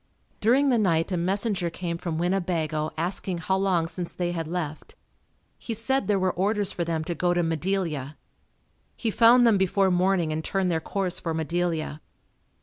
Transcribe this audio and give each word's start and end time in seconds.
During 0.39 0.69
the 0.69 0.79
night 0.79 1.11
a 1.11 1.15
messenger 1.15 1.69
came 1.69 1.99
from 1.99 2.17
Winnebago 2.17 2.91
asking 2.97 3.37
how 3.37 3.55
long 3.57 3.85
since 3.85 4.13
they 4.13 4.31
had 4.31 4.47
left. 4.47 4.95
He 5.59 5.75
said 5.75 6.07
there 6.07 6.17
were 6.17 6.33
orders 6.33 6.71
for 6.71 6.83
them 6.83 7.03
to 7.03 7.13
go 7.13 7.35
to 7.35 7.43
Madelia. 7.43 8.17
He 8.97 9.11
found 9.11 9.45
them 9.45 9.59
before 9.59 9.91
morning 9.91 10.31
and 10.31 10.43
turned 10.43 10.71
their 10.71 10.79
course 10.81 11.19
for 11.19 11.35
Madelia. 11.35 12.01